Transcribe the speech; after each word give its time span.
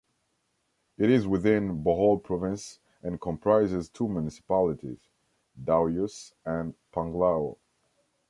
It 0.97 1.11
is 1.11 1.27
within 1.27 1.83
Bohol 1.83 2.17
Province, 2.23 2.79
and 3.03 3.21
comprises 3.21 3.87
two 3.87 4.07
municipalities: 4.07 4.97
Dauis 5.63 6.33
and 6.43 6.73
Panglao. 6.91 7.57